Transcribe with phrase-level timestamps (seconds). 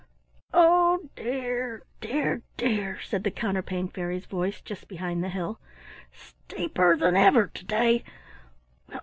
[0.51, 5.59] "Oh dear, dear, dear!" said the Counterpane Fairy's voice just behind the hill.
[6.11, 8.03] "Steeper than ever to day.